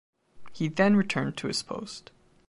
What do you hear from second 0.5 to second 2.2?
He then returned to his post.